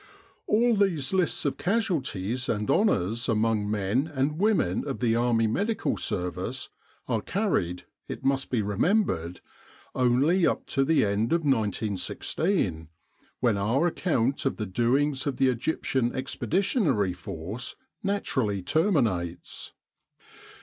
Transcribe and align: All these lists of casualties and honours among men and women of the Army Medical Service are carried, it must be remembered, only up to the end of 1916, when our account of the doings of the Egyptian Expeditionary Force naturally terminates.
All 0.47 0.75
these 0.75 1.13
lists 1.13 1.45
of 1.45 1.59
casualties 1.59 2.49
and 2.49 2.71
honours 2.71 3.29
among 3.29 3.69
men 3.69 4.11
and 4.11 4.39
women 4.39 4.83
of 4.87 4.97
the 4.99 5.15
Army 5.15 5.45
Medical 5.45 5.95
Service 5.95 6.69
are 7.07 7.21
carried, 7.21 7.83
it 8.07 8.23
must 8.25 8.49
be 8.49 8.63
remembered, 8.63 9.41
only 9.93 10.47
up 10.47 10.65
to 10.69 10.83
the 10.83 11.05
end 11.05 11.31
of 11.33 11.41
1916, 11.41 12.89
when 13.41 13.57
our 13.57 13.85
account 13.85 14.43
of 14.47 14.57
the 14.57 14.65
doings 14.65 15.27
of 15.27 15.37
the 15.37 15.49
Egyptian 15.49 16.15
Expeditionary 16.15 17.13
Force 17.13 17.75
naturally 18.01 18.63
terminates. 18.63 19.73